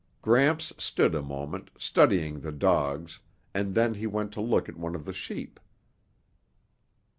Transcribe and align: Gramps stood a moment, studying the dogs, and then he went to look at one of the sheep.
Gramps 0.23 0.73
stood 0.79 1.13
a 1.13 1.21
moment, 1.21 1.69
studying 1.77 2.39
the 2.39 2.51
dogs, 2.51 3.19
and 3.53 3.75
then 3.75 3.93
he 3.93 4.07
went 4.07 4.31
to 4.31 4.41
look 4.41 4.67
at 4.67 4.75
one 4.77 4.95
of 4.95 5.05
the 5.05 5.13
sheep. 5.13 5.59